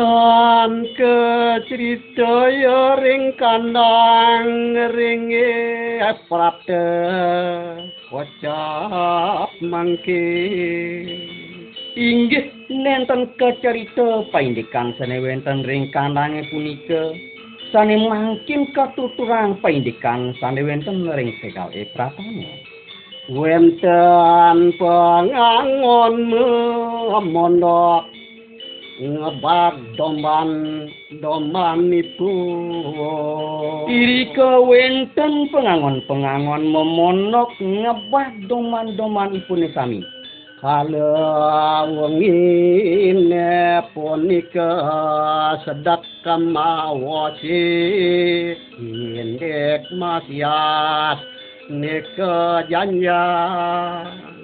[0.00, 5.52] Tan kecritaya ring kandang ringe
[6.24, 6.88] prapte
[8.08, 10.24] kocap mangke.
[12.00, 17.12] Inggih nenten kecerita paindikan sane wenten ring kandange punika.
[17.68, 22.48] Sane mangkin katuturang paindikan sane wenten ring segale pratama.
[23.28, 26.14] Wenten pengangon
[27.28, 28.08] mondok
[29.00, 30.84] ngebak domban
[31.24, 32.34] domban itu
[33.88, 40.04] irika wenten pengangon-pengangon memonok ngebak domban-domban ipun sami.
[40.60, 44.68] Kala wengine punika
[45.64, 47.64] sedak kamawasi
[48.76, 51.16] indek masyas
[51.72, 54.39] nika janjang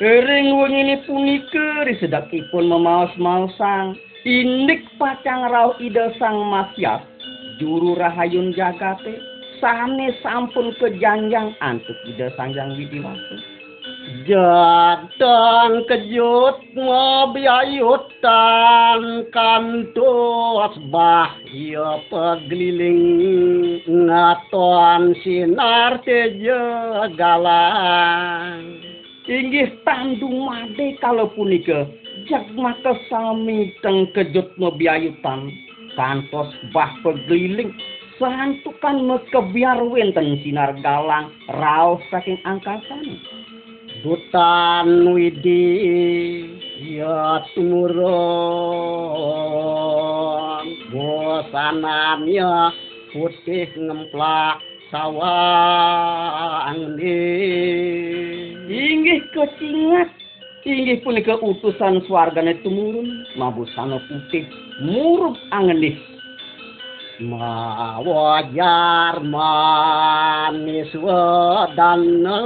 [0.00, 7.04] Ring wengine punika risedakipun memaos-maosang indik pacang rauh ida sang masyas
[7.60, 9.20] juru rahayun jagate
[9.60, 13.44] sane sampun kejanjang antuk ida sangjang widiwasa
[14.24, 23.04] jadang kejut mobiayutan kantos bah ya pegliling
[23.84, 26.56] ngaton sinar teje
[27.20, 28.89] galang
[29.30, 31.86] inggih tandung made kalau punika
[32.26, 35.54] jagmaka sami teng kejut mebiayutan
[35.94, 37.70] kantos bah pegliling
[38.18, 43.22] santukan mekebiar wenten sinar galang raos saking angkasan
[44.00, 45.60] Dutan widi
[46.96, 48.00] ya tumurun.
[50.88, 52.72] Bosanannya
[53.12, 56.78] putih ngemplak sawang
[58.66, 60.10] inggih kecingat
[60.66, 63.22] inggih punika utusan swargane tumurun.
[63.38, 64.44] Mabusana putih
[64.82, 65.94] murup angenis
[67.22, 72.42] mawajar manis wedana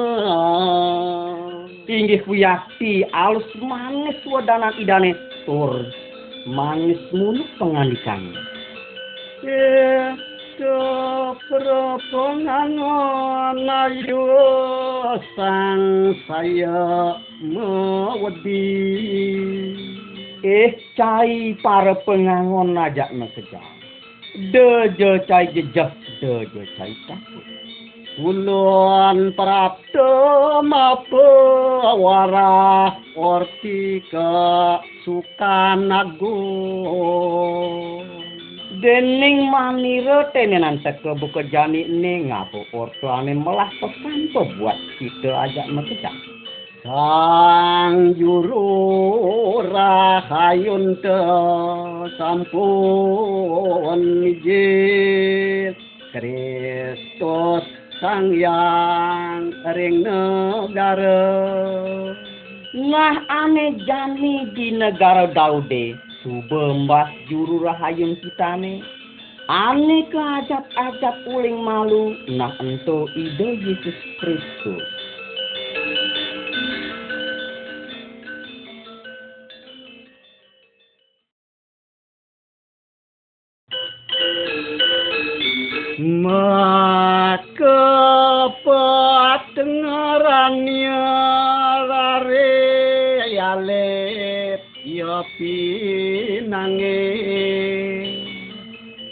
[1.88, 5.16] inggih wiyakti alus manis wedanan idane.
[5.49, 5.81] Tur
[6.44, 8.37] manis muluk pengandikan
[9.44, 10.34] Yeah.
[10.59, 11.66] Kepropongan
[13.66, 14.26] ayu
[15.34, 18.70] sang saya mewedi
[20.47, 23.75] eh cai para pengangon najak nekejang
[24.54, 27.47] deje cai jejah deje cai takut.
[28.15, 31.26] Ulun prapto mapo
[31.98, 34.31] wara orti ke
[35.03, 36.94] sukan agung
[38.80, 46.14] dening manira tenenan teke buka jani ne ngapo ortuane melah pesan buat kita ajak mekecak
[46.84, 51.20] sang juru rahayun te
[52.20, 55.72] sampun mijit.
[56.12, 57.64] Kristus
[57.98, 61.24] sang yang ring negara.
[62.76, 68.80] Nah ane jani di negara Daude subembas juru rahayun kitane
[69.44, 74.88] ane keajab-ajab uling malu nah ento ide Yesus Kristus.
[85.94, 86.84] Maka
[95.38, 97.00] pinange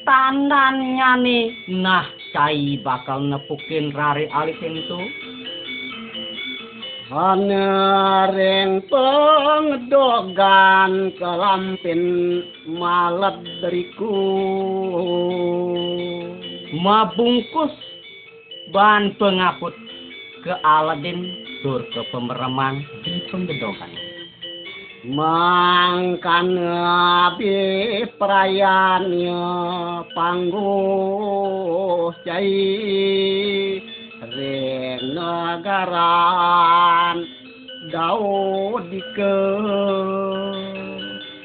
[0.02, 1.46] tandannya nih
[1.78, 5.00] nah cai bakal nepukin rare alit itu.
[7.12, 10.32] Hanereng pengdogan
[11.20, 12.00] kelampin
[12.64, 14.16] malet dariku
[16.72, 17.76] mabungkus
[18.72, 19.76] bahan pengaput
[20.41, 21.20] ke Aladin
[21.60, 24.11] tur ke pemereman di penggedokan
[25.02, 29.42] mangkan abi perayaannya
[30.15, 33.82] pangguh cai
[34.30, 37.27] ring nagaran
[37.91, 39.38] Daud ke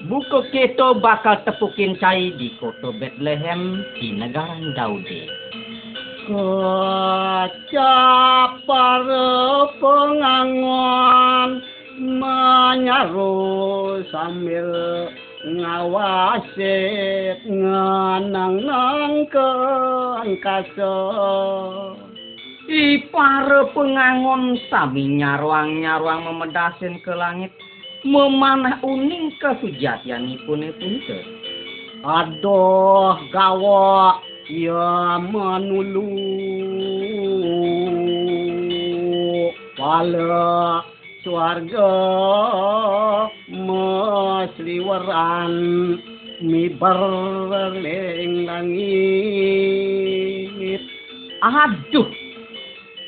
[0.05, 5.33] buku kita bakal tepukin cai di kota Bethlehem di negara Daude.
[6.29, 7.49] Kecapar
[9.81, 11.65] pengangon
[11.97, 13.33] menyaru
[14.13, 14.69] sambil
[15.45, 19.49] ngawasit ngenang nang ke
[20.21, 20.95] angkasa
[22.67, 27.55] Ipare pengangon sami nyaruang-nyaruang memedasin ke langit
[28.03, 31.19] memanah uning kesujatianipun punika
[32.03, 34.19] aduh gawa
[34.51, 36.11] ya manulu
[39.79, 40.83] wala
[41.27, 41.91] swarga
[43.51, 45.51] mesliweran
[46.39, 50.07] mi berleng langit
[51.37, 52.09] Aduh,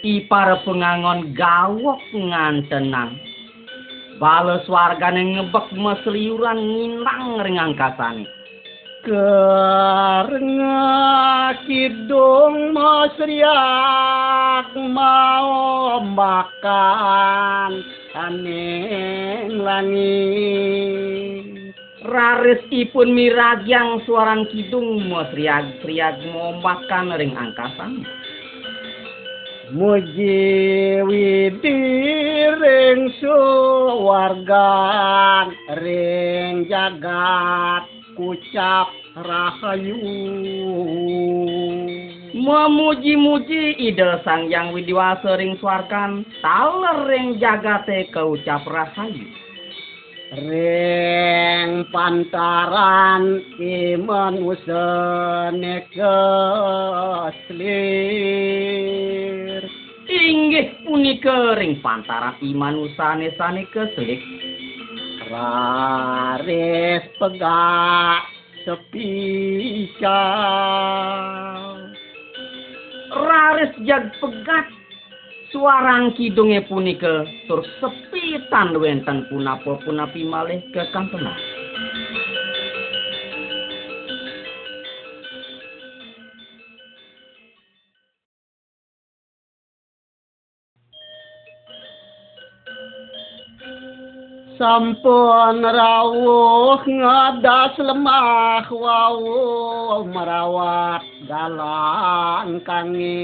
[0.06, 3.18] i para pengangon gawok ngantenan.
[4.22, 8.30] Bales wargane ngebek mesliuran ngindang ring angkasane.
[9.02, 10.78] Karena
[11.66, 17.82] kidung masriak mau makan
[18.16, 21.46] aneng langit.
[22.00, 28.08] Raris ipun miragyang suaran kidung mesriag-riag mau makan ring angkasan.
[29.70, 31.82] Muji widiring
[33.22, 34.58] suwargan
[35.84, 37.86] ring jagat
[38.18, 40.02] kucap rahayu.
[42.40, 49.28] Memuji-muji ide sang yang widiwasa ring suarkan, taler ring jagate keucap rahayu.
[50.48, 56.40] Ring pantaran iman usane keslir.
[60.08, 64.24] Inggih punika ring pantaran iman usane sane keslik.
[65.28, 68.24] Raris pegak
[68.64, 70.24] sepica.
[73.10, 74.70] Raris jag pegat
[75.52, 81.34] suarang kidunge punika tur sepi tan wenten punapa punapi malih kekantenan.
[94.60, 101.00] Sampun rawuh ngadas lemah wau merawat
[101.32, 103.24] dalang kange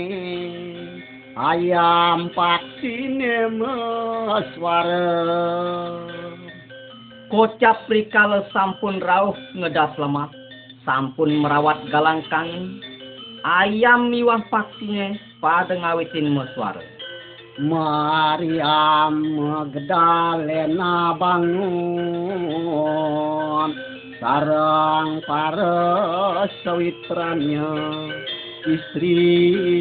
[1.35, 5.11] ayam paksine meswara
[7.27, 10.31] Kocap rikala sampun rauh ngedas lemah,
[10.87, 12.79] sampun merawat galang kangen,
[13.43, 16.94] ayam miwah paksine pada ngawitin meswara.
[17.55, 22.11] Maryam Magdalena bangun
[24.19, 27.71] sarang para sawitrannya
[28.67, 29.71] istri-istri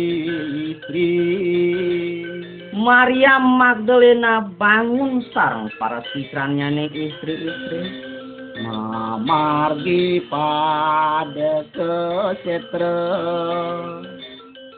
[2.78, 8.14] Maria Magdalena bangun sarang para sitrannya nih istri-istri.
[8.54, 13.02] mamargi pada kesetra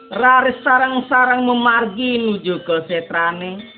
[0.07, 3.77] Raris sarang-sarang memargi nuju ke setrane.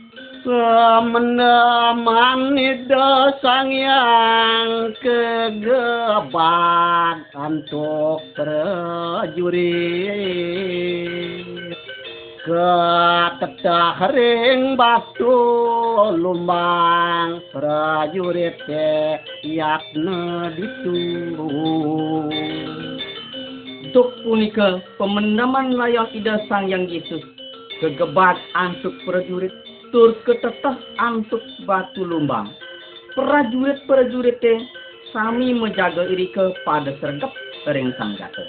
[1.09, 6.37] menemani dosang yang kegebak
[7.35, 9.59] untuk prajurit
[12.47, 15.35] ketetah ring batu
[16.15, 21.03] lumbang prajurit te yakna ditu
[23.89, 27.23] Duk punika pemendaman layan ida sang yang Yesus.
[27.79, 29.53] Kegebak antuk prajurit
[29.89, 32.53] tur keteteh antuk batu lumbang.
[33.17, 34.43] Prajurit-prajurit
[35.09, 37.33] sami menjaga iri ke pada sergap
[37.73, 38.47] ring sang jatuh.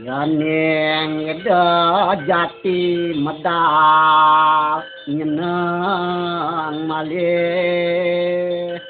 [0.00, 8.80] Yaning eda jati medal nyeneng malih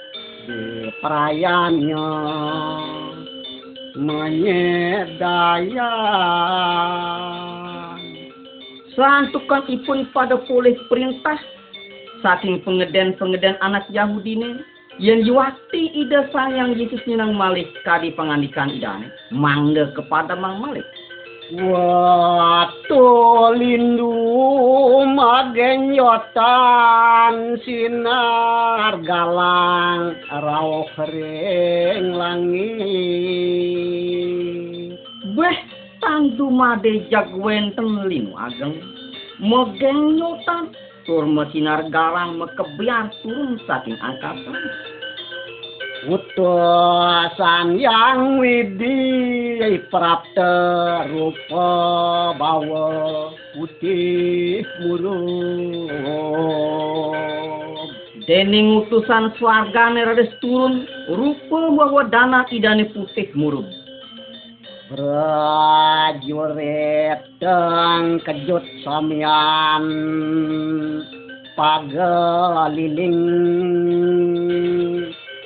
[0.46, 2.06] di perayaannya
[4.00, 5.84] menyedayan
[8.96, 11.38] Santukan ipun pada pulih perintah.
[12.20, 14.60] Saking pengeden-pengeden anak Yahudi ini
[15.00, 20.84] yang yuwati ida sayang Yesus nyenang malih kadi pengandikan idane mangga kepada mang malih
[21.50, 23.06] Watu
[23.58, 24.14] lindu
[25.18, 26.38] magenyotan
[27.66, 32.70] sinar galang rauh ring langit
[35.34, 35.58] Beh,
[35.98, 38.78] tandu made jagwenten linu ageng.
[39.42, 40.70] Megeng nyotan,
[41.02, 44.54] tur mesinar garang mekebiar turun saking angkasa.
[46.08, 51.68] Utusan yang widi prapta rupa
[52.40, 52.88] bawa
[53.52, 55.92] putih murung
[58.24, 63.68] Dening utusan swargane redes turun, rupa bawa dana idane putih murub.
[64.90, 66.18] prajurit
[67.38, 69.86] dan kejut samian
[71.54, 73.14] pagaliling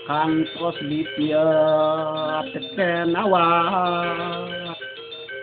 [0.04, 3.48] kantos dipiat kenawa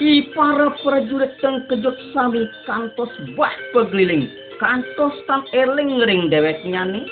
[0.02, 4.26] I para prajurit teng kejut sami kantos bah pegeliling.
[4.58, 7.06] Kantos tan eling ring dewek nyani.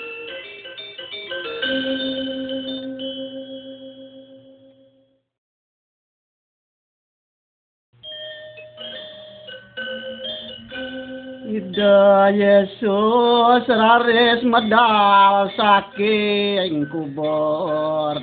[12.36, 18.20] Yesus raris medal saking kubur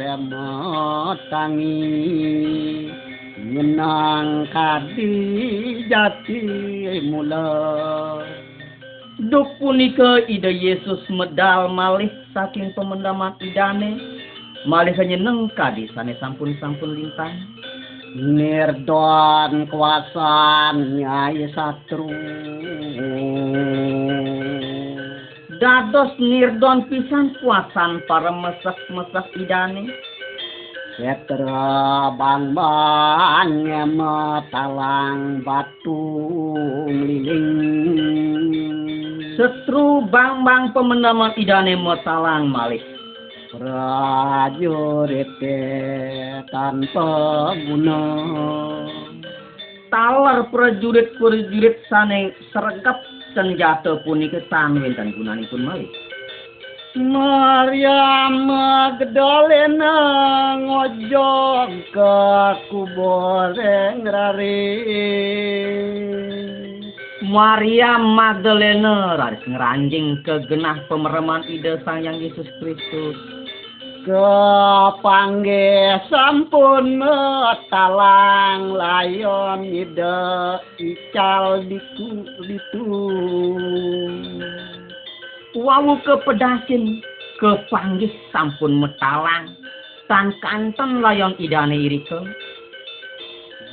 [1.33, 1.81] tangi
[3.41, 5.13] menang kadi
[5.89, 6.41] jati
[7.09, 7.49] mula
[9.17, 13.97] Duk punika ida Yesus medal malih saking pemendaman idane.
[14.69, 17.33] Malih hanya nengkadi sane sampun-sampun lintang.
[18.15, 22.07] Nirdon kuasan nyai satru
[25.57, 29.89] Dados nirdon pisan kuasan para mesek-mesek idane.
[31.01, 36.01] Setra bang bang matalang batu
[36.89, 37.57] liling
[39.37, 42.96] Setru bang-bang pemendaman idane metalang malih.
[43.57, 45.29] Prajurit
[46.53, 47.09] tanpa
[47.65, 48.01] guna
[49.87, 52.99] Talar prajurit-prajurit sane sergap
[53.31, 55.87] senjata punika tan wonten gunanipun malih.
[56.97, 59.95] Maryam Magdalena
[60.59, 62.17] ngojok ke
[62.67, 63.53] kubur
[64.01, 64.65] rari
[67.21, 73.46] Maria Magdalena raris ngeranjing ke genah pemereman ide Sang Yang Yesus Kristus.
[74.07, 80.23] Kepangge sampun metalang layon ide
[80.79, 82.87] ical diku ditu.
[85.59, 87.03] Wawu kepedasin
[87.35, 89.51] kepanggih sampun metalang.
[90.07, 92.23] Tan kanten layon idane irika.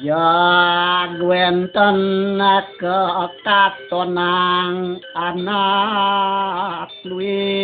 [0.03, 2.43] Ya gwenten
[2.83, 3.01] ke
[3.47, 7.55] katonang anak luwe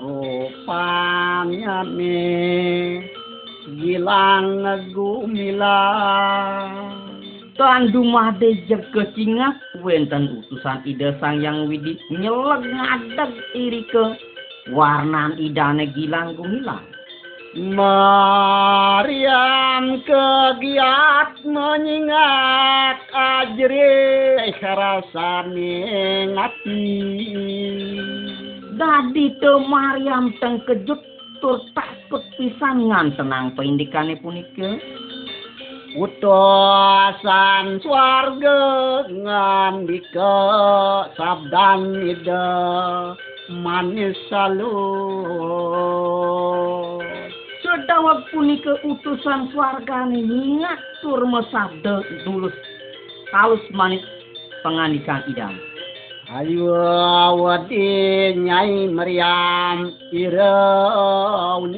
[0.00, 3.02] rupanya me
[3.64, 5.80] hilang gumila
[7.54, 14.04] tandu made deja kecinga wenten utusan ide sang yang widi nyeleg ngadeg iri ke.
[14.72, 16.80] Warnan idane gilang gumila
[17.54, 19.04] Mariam
[20.02, 23.78] kegiat menyingat ajri
[24.42, 26.90] eh, kerasa mengati.
[28.74, 30.98] Dadi te Maryam teng kejut
[31.38, 34.78] tur takut pisan ngantenang pendikane punika.
[35.94, 38.58] utusan swarga
[39.14, 40.34] ngandika
[41.14, 42.46] sabdan ida
[43.62, 44.74] manis salu
[47.62, 50.18] Sedawat punika utusan swargane
[50.58, 52.54] ngatur mesabda dulus
[53.30, 54.02] halus manis
[54.66, 55.54] pengandikan idam.
[56.24, 56.72] Ayu
[57.36, 61.76] wadi nyai Maryam iraun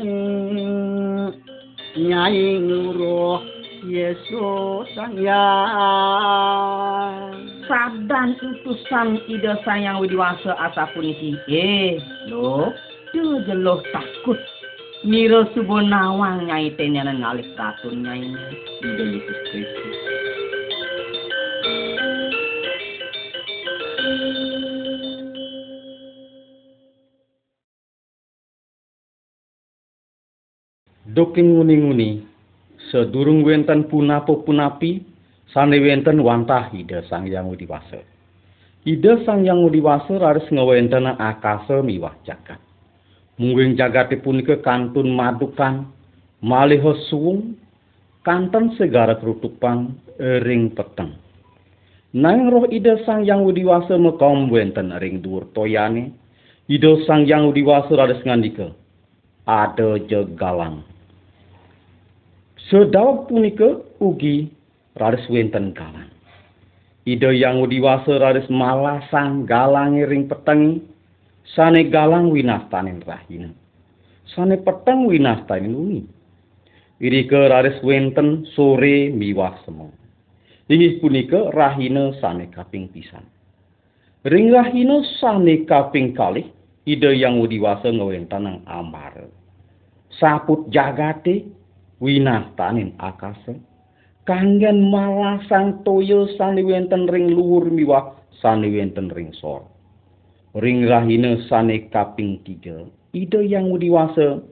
[1.99, 3.43] nyai nguruh
[3.91, 5.35] Yesus sayang
[7.67, 11.35] Sabdan utusan ida sayang widiwasa asa punisi.
[11.50, 11.99] Eh,
[12.31, 12.71] lo,
[13.11, 14.38] tuh jeloh takut.
[15.03, 19.96] Mira subuh nawang nyai tenenan ngalih katun nyai ida Yesus Kristus.
[31.17, 32.29] Doking nguni-nguni,
[32.93, 35.01] sedurung wenten punapa punapi,
[35.49, 38.05] sane wenten wantah ida sang yang udiwasa.
[38.85, 42.61] Ida sang yang udiwasa raris ngewenten akasa miwah jagat.
[43.41, 45.89] Mungguing jagate punika kantun madukan,
[46.45, 47.57] maliho suwung,
[48.21, 51.17] kanten segara kerutupan ring peteng.
[52.13, 56.13] Nang roh ida sang yang udiwasa mekom wenten ring dur toyane,
[56.69, 58.69] ida sang yang udiwasa raris ngandika,
[59.49, 60.85] ada jegalang.
[62.67, 64.51] Sedawat punika ugi
[64.99, 66.11] raris wenten galang.
[67.07, 70.83] Ida yang udiwasa raris malasang galange ring petengi,
[71.55, 73.55] sane galang winastanin rahina.
[74.27, 76.03] Sane peteng winastanin uni.
[76.99, 79.87] Irika raris wenten sore miwah semu.
[80.67, 83.23] Inggih punika rahina sane kaping pisan.
[84.27, 86.51] Ring rahina sane kaping kalih,
[86.83, 89.31] ida yang udiwasa ngewenten nang ambar.
[90.19, 91.47] Saput jagate
[92.03, 93.57] winastanin akasa
[94.26, 99.65] kanggen malasang toyo sane wenten ring luhur miwah sane wenten ring sor.
[100.57, 102.85] Ring rahina sane kaping tiga
[103.17, 104.45] ida yang widiwasa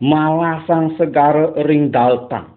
[0.00, 2.48] malasang segara ring daltan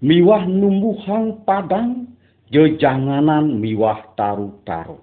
[0.00, 2.08] miwah numbuhang padang
[2.48, 4.96] jejanganan miwah taru-taru.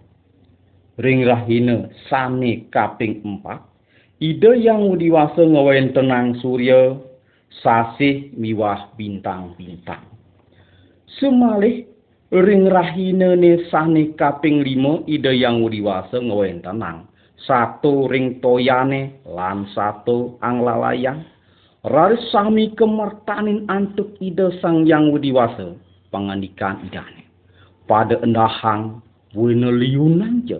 [0.98, 3.62] Ring rahina sane kaping empat
[4.24, 6.96] ide yang diwasa ngawen tenang surya
[7.50, 10.06] sasih miwah bintang-bintang.
[11.18, 11.88] Semalih
[12.34, 17.08] ring rahina ne sane kaping lima ide yang diwasa ngawen tenang.
[17.46, 21.22] Satu ring toyane lan satu anglalayang
[21.86, 25.78] raris sami kemertanin antuk ide sang yang widiwasa
[26.10, 27.28] pangandikan idane.
[27.86, 29.04] Pada endahang
[29.38, 30.58] wina liunan je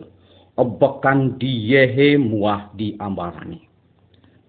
[0.56, 3.66] ebekan diyehe muah di ambarani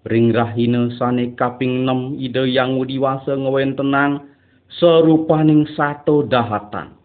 [0.07, 4.25] ring rahina sane kaping enam ide yang widiwasa ngawen tenang
[4.67, 6.97] serupaning satu dahatan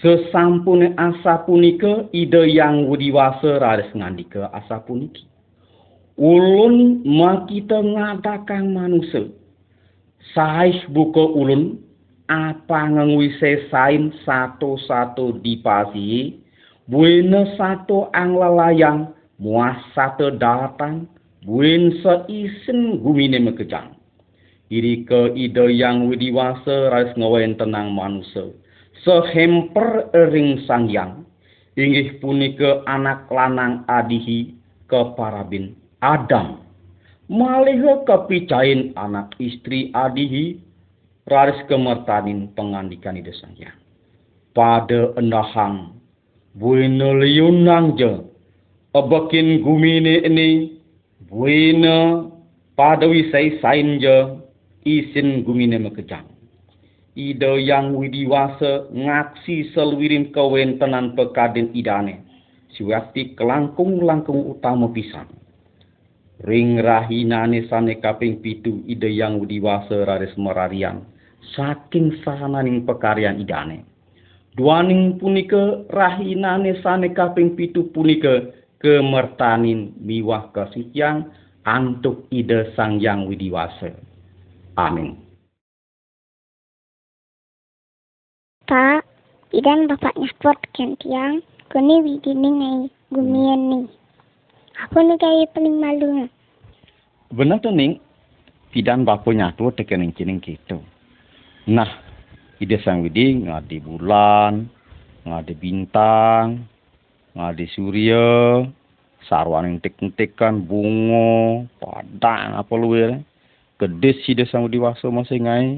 [0.00, 5.28] Sesampune asa punika ide yang widiwasa raris ngandika asa puniki.
[6.16, 9.28] Ulun makita ngadakan manusia.
[10.32, 11.76] Sais buka ulun
[12.32, 16.40] apa ngengwise sain satu-satu dipasi
[16.88, 21.04] buena satu anglalayang muas satu datang
[21.44, 23.96] buen seisen gumine mekejang.
[24.70, 28.54] Iri ke ide yang widiwasa raris ngawen tenang manusia.
[29.02, 31.26] Sehemper ring sangyang
[31.74, 34.54] inggih punika anak lanang adihi
[34.86, 36.62] keparabin Adam.
[37.26, 40.60] Malih kepicain anak istri adihi
[41.30, 43.80] raris kemertanin pengandikan ide sangyang
[44.50, 45.94] pada endahang
[46.58, 48.12] buina liunang je
[48.96, 50.79] abakin gumine ini
[51.30, 52.26] buina
[52.74, 54.16] pada wisai sain je
[54.82, 56.26] isin gumine mekejang
[57.20, 62.22] ide yang widiwasa ngaksi selwirim kewentenan pekadin idane.
[62.70, 65.26] Siwati kelangkung-langkung utama pisan.
[66.46, 71.04] Ring rahinane sane kaping pitu ide yang widiwasa raris merarian.
[71.52, 73.84] Saking sahananing pekarian idane.
[74.54, 81.28] Duaning punika rahinane sane kaping pitu punika kemertanin miwah kasihyang
[81.68, 83.92] antuk ide sang yang widiwasa.
[84.80, 85.20] Amin.
[88.64, 89.04] Pak,
[89.52, 92.80] idan bapaknya sport kan tiang, kuni widini ngai
[93.12, 93.80] gumian ni.
[94.88, 96.30] Aku ni kaya paling malu.
[97.34, 98.00] Benar tu ning,
[98.72, 100.80] pidan bapaknya tu tekening kining gitu.
[101.68, 101.90] Nah,
[102.62, 104.70] ide sang widi ngadi bulan,
[105.26, 106.64] ngadi bintang,
[107.36, 108.26] ngadi surya
[109.28, 113.14] sarwaning tik-tik kan bunga padang apa luwe ya?
[113.80, 115.68] gede si desa diwaso masih ngai.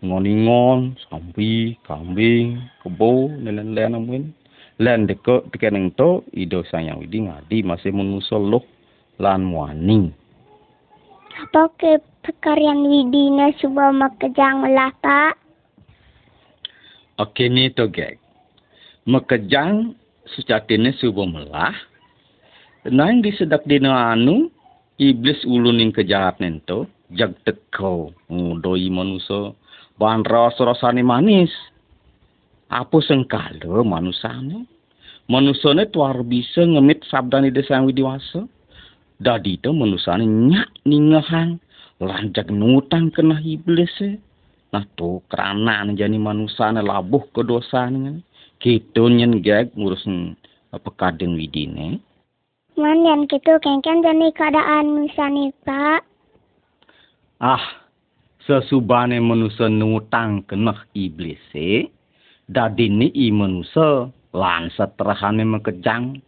[0.00, 4.32] Ngoningon sampi kambing kebo nelen-len amun
[4.80, 8.64] len deko tekeneng to ido sayang widi ngadi masih mengusul loh
[9.20, 10.08] lan wani
[11.36, 15.36] apa ke pekar yang widi na suba makejang lata
[17.20, 18.16] oke okay, ni to gek
[19.04, 19.92] makejang
[20.28, 21.76] sejatine suba melah.
[22.88, 24.48] Nang disedak dina anu
[24.96, 29.52] iblis ulun ing kejahat nento jag teko ngudoi manusia
[30.00, 31.52] bahan rasa-rasane manis.
[32.70, 34.64] Apa sengkala manusane?
[35.26, 38.46] Manusane tuar bisa ngemit sabdani desa yang widiwasa.
[39.20, 41.58] Dadi itu manusane nyak ningahan.
[42.00, 44.16] Lanjak nutang kena iblis e.
[44.72, 47.90] Nah tu kerana jani manusane labuh ke dosa
[48.60, 48.80] ni.
[48.84, 50.04] Kita nyen gag ngurus
[50.70, 51.98] pekadeng widine.
[52.76, 56.04] Man yang gitu kengken jani keadaan misani pak.
[57.40, 57.80] Ah,
[58.44, 61.88] sesubane manusia nutang kenah iblis e
[62.48, 66.20] dadini i manusia lan seterahane mekejang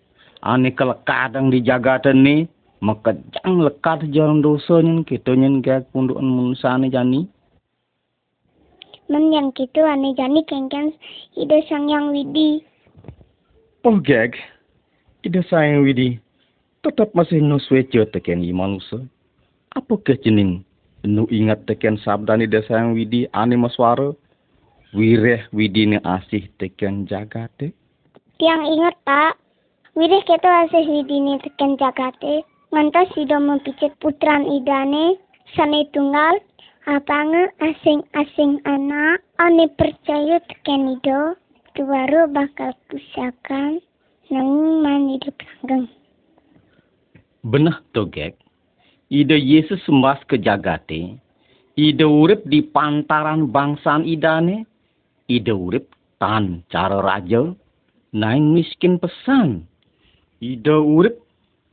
[0.45, 2.37] ane kelekadang di jagatan ni
[2.83, 7.21] mekejang lekat jalan dosa nyen kita nyen gak pundukan manusia ni jani
[9.11, 10.95] Men yang gitu ane jani kengken
[11.35, 12.63] ide sang yang widi.
[13.83, 14.39] Oh gag,
[15.27, 16.23] ide sayang widi
[16.83, 19.03] tetap masih nuswe teken i manusia.
[19.75, 20.63] Apa kejening
[21.03, 24.15] nu ingat teken sabdani desa yang widi ani maswara
[24.95, 27.75] wireh widi ni asih teken jagate
[28.43, 29.39] Tiang ingat pak,
[29.95, 32.43] wirih keto asih widi ni teken jagate.
[32.73, 35.21] Ngantos sido mempicit putran idane,
[35.55, 36.41] sane tunggal,
[36.87, 41.39] apanga asing-asing anak, ane percaya teken ido,
[41.79, 43.79] tu baru bakal pusakan,
[44.33, 45.87] nang man hidup langgeng.
[47.47, 48.39] Benah to gek,
[49.11, 51.19] ide Yesus sembas ke jagate,
[51.79, 54.67] ide urip di pantaran bangsaan idane,
[55.31, 57.51] ide urip tan cara raja,
[58.15, 59.67] naing miskin pesan.
[60.43, 61.23] Ide urip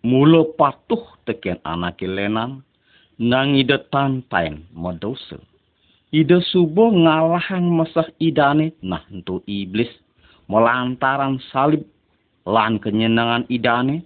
[0.06, 2.62] mula patuh teken anak lenan,
[3.20, 5.38] nang ida tantain medosa.
[6.10, 9.92] Ida subuh ngalahang mesah idane nah untuk iblis
[10.50, 11.86] melantaran salib
[12.48, 14.02] lan kenyenangan idane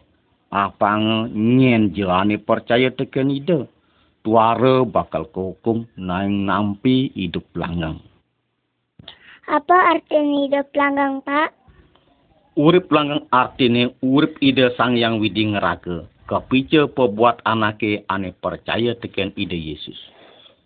[0.51, 0.99] apa
[1.31, 3.69] nyen jelani percaya teken ida
[4.23, 7.99] tuara bakal kukum naing nampi hidup langgang.
[9.43, 11.51] Apa artinya hidup langgang, Pak?
[12.55, 16.07] Urip langgang artinya urip ide sang yang widi ngeraga.
[16.33, 19.93] Kepice pebuat anake ane percaya teken ide Yesus.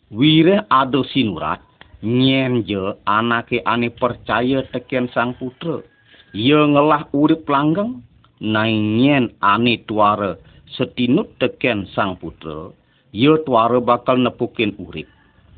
[0.08, 1.60] Wire ado sinurat
[2.00, 5.84] nyen je anake ane percaya teken sang putra.
[6.32, 8.00] Ia ngelah urip langgang
[8.40, 10.40] naing ane tuara
[10.72, 12.72] setinut teken sang putra.
[13.12, 15.12] Ia tuara bakal nepukin urip.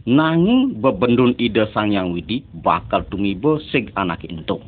[0.10, 4.65] Nanging bebendun ide sang yang widi bakal tumibo seg anak entuk.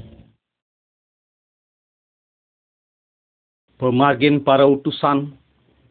[3.81, 5.33] Pemargin para utusan,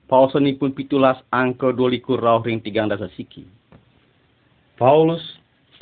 [0.07, 3.43] pausanipun pitulas angka dolikur rauh ring tigang dasa siki.
[4.79, 5.19] Paulus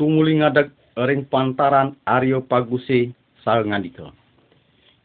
[0.01, 0.73] tumuli ngadag
[1.05, 3.13] ring pantaran Aryo Paguse
[3.45, 4.09] ngandika.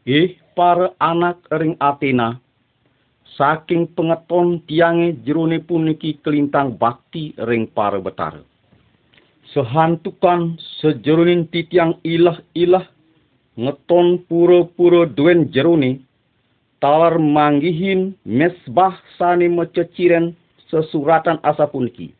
[0.08, 2.40] Ih para anak ring Athena,
[3.36, 8.40] saking pengeton tiange jerone puniki kelintang bakti ring para betara.
[9.52, 12.88] Sehantukan sejerunin titiang ilah-ilah
[13.60, 16.00] ngeton pura-pura duen jerone
[16.84, 20.36] talar manggihin mesbah sani mececiren
[20.68, 22.12] sesuratan asa puniki.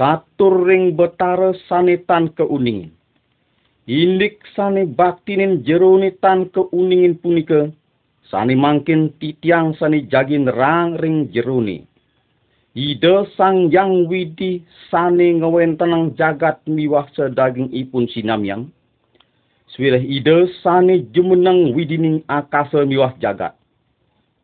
[0.00, 2.88] Katur ring betara sani tan keuningin.
[3.84, 7.68] Indik sani baktinin jeroni tan keuningin punika.
[8.32, 11.84] Sani mangkin titiang sani jagin rang ring jeroni.
[12.72, 18.72] Ide sang yang widi sani ngewen tenang jagat miwah sedaging ipun sinamyang.
[19.68, 23.52] Swireh ide sani jumenang widining akasa miwah jagat.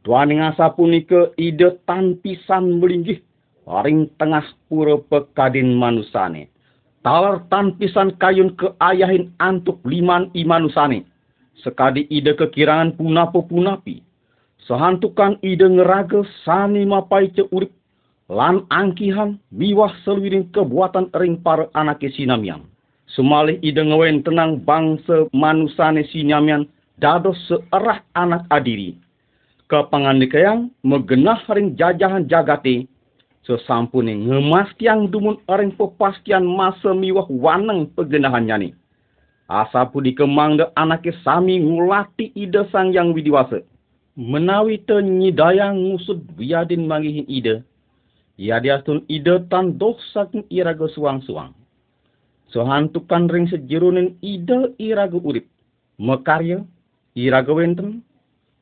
[0.02, 3.22] Tuaning asa punika ide tan pisan melinggih
[3.62, 6.50] paring tengah pura pekadin manusane.
[7.06, 11.06] Talar tan pisan kayun ke ayahin antuk liman imanusane.
[11.62, 14.02] Sekadi ide kekirangan punapo punapi.
[14.66, 17.70] Sehantukan ide ngeraga sani mapai ce urip
[18.26, 22.66] lan angkihan miwah seluiring kebuatan ring para anak sinamian.
[23.06, 26.66] Semalih ide ngewen tenang bangsa manusane sinamian
[26.98, 28.98] dados seerah anak adiri
[29.72, 32.84] kepangandikayang megenah ring jajahan jagati
[33.48, 38.68] sesampune ngemas tiang dumun ring pepastian masa miwah waneng pegenahannya ni.
[39.48, 43.64] Asa pudi kemang de anake sami ngulati ide sang yang widiwasa.
[44.16, 47.64] Menawi te nyidaya ngusud biadin mangihin ide.
[48.36, 51.56] Ia diastun ide tan doh saking iraga suang-suang.
[52.52, 55.48] Sohantukan ring sejerunin ide iraga urip.
[55.96, 56.60] Mekarya,
[57.16, 58.04] iraga wenten,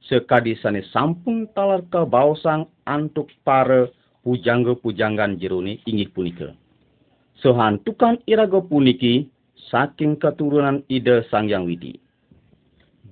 [0.09, 3.89] sekadisane sampun talar ke bausang antuk para
[4.25, 6.49] pujangga-pujanggan jeruni inggih punika.
[7.41, 9.29] Sehantukan iraga puniki
[9.73, 11.97] saking keturunan ide sang yang widi.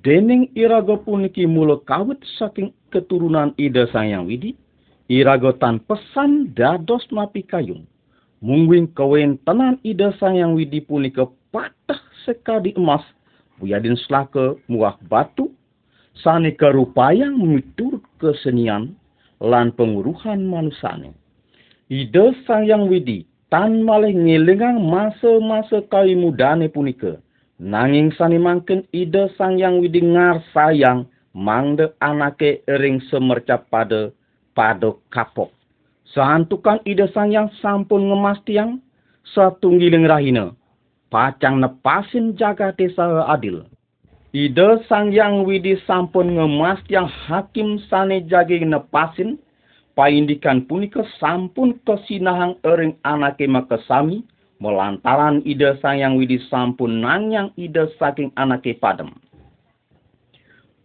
[0.04, 4.52] Dening iraga puniki mula kawit saking keturunan ide sang yang widi,
[5.08, 7.88] iraga tan pesan dados mapi kayung.
[8.38, 13.02] Mungwing kawen tenan ide sang yang widi punika patah sekadi emas,
[13.58, 15.50] buyadin selaka muah batu
[16.22, 18.94] sane karupayang miturut kesenian
[19.38, 21.14] lan penguruhan manusane.
[21.88, 27.16] Ide sang yang widi tan malih ngelengang masa-masa kawi mudane punika.
[27.58, 34.12] Nanging sani mangken ide sang yang widi ngar sayang mangde anake ering semercap pada
[34.52, 35.54] pada kapok.
[36.12, 38.82] Sehantukan ide sang yang sampun ngemas tiang
[39.34, 40.54] satunggiling rahina.
[41.08, 43.64] Pacang nepasin jaga desa adil
[44.28, 49.40] Ide sang yang widi sampun ngemas yang hakim sane jagi nepasin,
[49.96, 54.20] paindikan punika sampun kesinahang ering anake makesami,
[54.60, 59.16] melantaran ide sang yang widi sampun nanyang ide saking anake padem.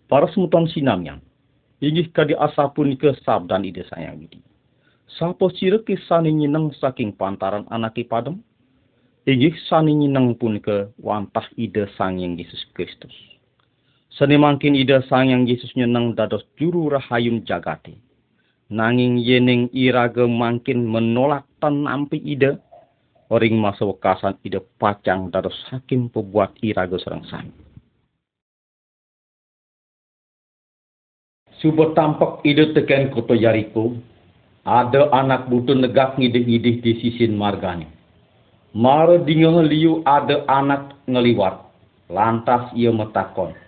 [0.07, 1.19] Para semutan sinamyang,
[1.83, 4.39] inggih kadi asa punika sabdan ide sang yang widi.
[5.19, 8.39] Sapo sireke sane nyineng saking pantaran anake padem,
[9.27, 13.32] inggih sane nyineng punika wantah ide sang yang Yesus Kristus.
[14.13, 17.97] Seni mangkin ida sang yang Yesus nyenang dados juru rahayun jagati.
[18.69, 22.61] Nanging yening iraga mangkin menolak tan ampi ida.
[23.33, 27.49] Oring masa wekasan ida pacang dados hakim pebuat iraga serang sang.
[31.57, 33.97] Subuh tampak ide teken koto Yariko.
[34.61, 37.89] Ada anak butuh negak ngidih-ngidih di sisin margani.
[38.77, 41.65] Mara dingah liu ada anak ngeliwat.
[42.13, 43.62] Lantas ia metakon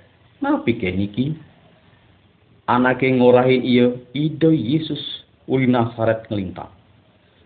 [0.46, 1.34] Napi niki?
[2.70, 5.02] Anake ngorahi iya ide Yesus
[5.50, 6.70] uli Nasaret ngelintang.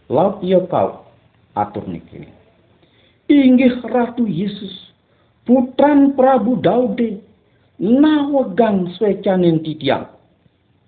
[0.10, 1.06] laut ia kau
[1.54, 2.28] atur nikini.
[3.30, 4.74] Inggih Ratu Yesus,
[5.46, 7.22] putran Prabu Daude,
[7.78, 10.10] nawegang swecanin titiang.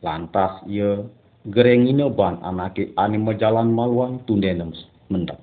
[0.02, 1.06] Lantas ia
[1.46, 4.74] gerengine ban anake majalan maluang tundenem
[5.14, 5.38] mendap.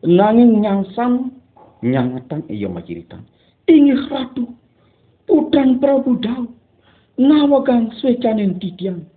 [0.00, 1.28] Nanging nyangsam
[1.84, 3.28] nyangatan ia majiritan.
[3.68, 4.48] Inggih Ratu,
[5.32, 6.52] putran Prabu Daud,
[7.16, 9.08] nawegang swecanin titiang.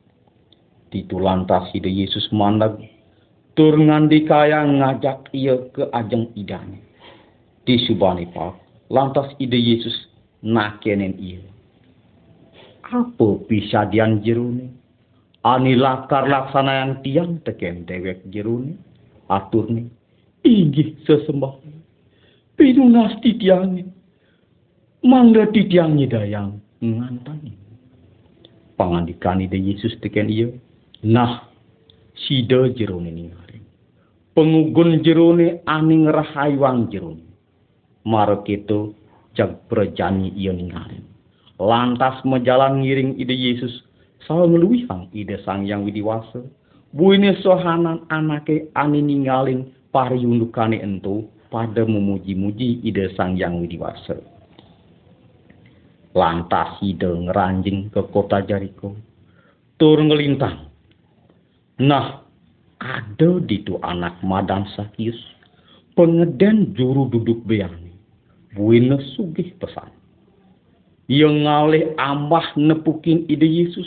[0.87, 2.79] Titu lantas ide Yesus mandag
[3.59, 6.79] tur ngandikaya ngajak ia ke ajeng idane.
[7.67, 8.55] Di subani pak,
[8.87, 9.91] lantas ide Yesus
[10.39, 11.43] nakenen ia.
[12.87, 14.71] Apa bisa dian jeruni?
[15.43, 18.79] Ani lakar laksana yang tiang teken dewek jeruni.
[19.27, 19.89] Atur ni,
[20.45, 21.59] inggih sesembah.
[22.55, 23.94] Pinunas titiangi.
[25.05, 27.53] Mangga titiangi dayang ngantani.
[28.73, 30.49] Pangandikan ide Yesus teken ia.
[31.05, 31.45] Nah,
[32.25, 33.61] sida jerone ningali.
[34.33, 37.21] Pengugun jerone aning rahaywang jerone.
[38.01, 38.97] Marek itu
[39.37, 40.97] jag berjanji ia ningali.
[41.61, 43.85] Lantas menjalan ngiring ide Yesus
[44.25, 46.41] salah ngeluihang ide sang yang widiwasa.
[46.97, 54.33] Buine sohanan anake ani ninggalin pariundukane ento pada memuji-muji ide sang yang widiwasa.
[56.15, 58.95] Lantas ide ngeranjing ke kota Jericho.
[59.75, 60.71] Tur ngelintang
[61.75, 62.23] Nah,
[62.79, 65.19] ada di tu anak madan Sakius,
[65.91, 67.91] pengeden juru duduk beani,
[68.55, 69.91] buina sugih pesan.
[71.11, 73.85] Yang ngalih ambah nepukin ide Yesus,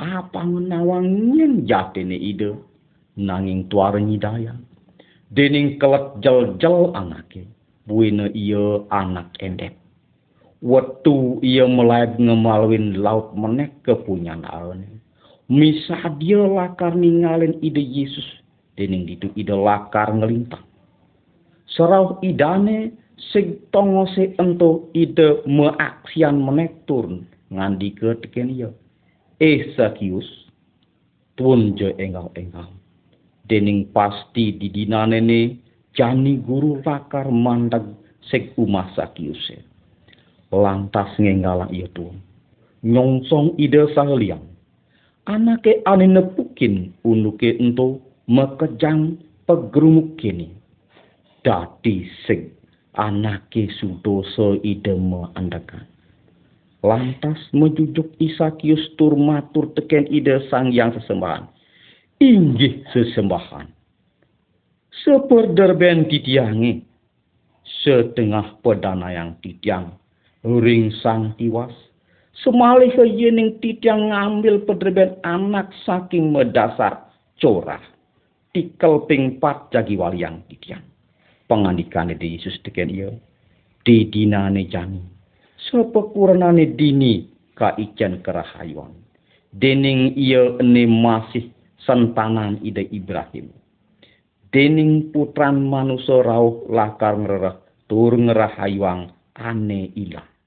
[0.00, 2.56] apa ngenawangin jatine ide,
[3.20, 4.56] nanging tuara nyidaya.
[5.28, 7.44] Dening kelet jel-jel anake,
[7.84, 9.76] buina iya anak endep.
[10.58, 14.98] Waktu ia mulai ngemalwin laut menek kepunyan alne
[15.48, 18.26] Misa dia lakar ningalin ide Yesus.
[18.76, 20.60] Dening ditu ide lakar ngelintang.
[21.64, 22.92] Serau idane
[23.32, 28.52] sing tongo se ento ide meaksian menek turun ngandi ke teken.
[29.40, 30.28] Eh Sakius,
[31.32, 32.68] tuan je engau-engau.
[33.48, 35.40] Dening pasti di dinane ne
[35.96, 37.88] jani guru lakar mandag
[38.28, 39.40] sek umah Sakius.
[40.48, 42.18] Lantas ngengalang iya tuan.
[42.80, 44.48] Nyongsong ide saheliang
[45.28, 50.48] anake ane nepukin unuke ento mekejang pegrumuk kini.
[51.44, 52.48] Dadi sing
[52.96, 55.84] anake sudoso ideme andakan.
[56.80, 61.44] Lantas mejujuk Isakius tur matur teken ide sang yang sesembahan.
[62.18, 63.68] Inggih sesembahan.
[65.04, 66.82] Seperderben titiangi.
[67.84, 69.94] Setengah pedana yang titiang.
[70.48, 71.88] Ring sang tiwas
[72.38, 77.82] Semalih yening titiang ngambil pedreben anak saking medasar corah.
[78.54, 80.86] Tikel ping pat jagi waliang titiang.
[81.50, 83.10] Pengandikane di Yesus deken iya.
[83.82, 85.02] Di dinane jani.
[85.58, 87.26] Sepekuranane dini
[87.58, 88.94] ka ijen kerahayuan.
[89.50, 91.50] Dening iya ene masih
[91.82, 93.50] sentanan ide Ibrahim.
[94.54, 97.58] Dening putran manusia rauh lakar ngerah
[97.90, 100.37] tur ngerahayuang ane ilang